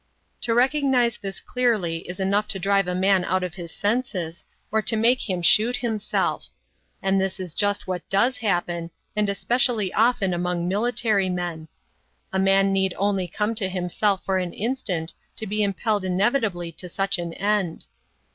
To 0.41 0.55
recognize 0.55 1.19
this 1.21 1.39
clearly 1.39 1.97
is 2.09 2.19
enough 2.19 2.47
to 2.47 2.57
drive 2.57 2.87
a 2.87 2.95
man 2.95 3.23
out 3.23 3.43
of 3.43 3.53
his 3.53 3.71
senses 3.71 4.45
or 4.71 4.81
to 4.81 4.95
make 4.95 5.29
him 5.29 5.43
shoot 5.43 5.75
himself. 5.75 6.47
And 7.03 7.21
this 7.21 7.39
is 7.39 7.53
just 7.53 7.85
what 7.85 8.09
does 8.09 8.39
happen, 8.39 8.89
and 9.15 9.29
especially 9.29 9.93
often 9.93 10.33
among 10.33 10.67
military 10.67 11.29
men. 11.29 11.67
A 12.33 12.39
man 12.39 12.73
need 12.73 12.95
only 12.97 13.27
come 13.27 13.53
to 13.53 13.69
himself 13.69 14.25
for 14.25 14.39
an 14.39 14.53
instant 14.53 15.13
to 15.35 15.45
be 15.45 15.61
impelled 15.61 16.03
inevitably 16.03 16.71
to 16.71 16.89
such 16.89 17.19
an 17.19 17.33
end. 17.35 17.85